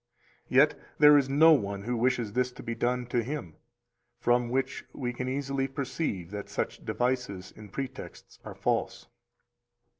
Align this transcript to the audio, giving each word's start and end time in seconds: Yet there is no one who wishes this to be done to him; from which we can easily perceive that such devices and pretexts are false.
Yet 0.49 0.79
there 0.97 1.15
is 1.15 1.29
no 1.29 1.51
one 1.53 1.83
who 1.83 1.95
wishes 1.95 2.33
this 2.33 2.51
to 2.53 2.63
be 2.63 2.73
done 2.73 3.05
to 3.05 3.21
him; 3.21 3.57
from 4.19 4.49
which 4.49 4.83
we 4.93 5.13
can 5.13 5.29
easily 5.29 5.67
perceive 5.67 6.31
that 6.31 6.49
such 6.49 6.83
devices 6.83 7.53
and 7.55 7.71
pretexts 7.71 8.39
are 8.43 8.55
false. 8.55 9.05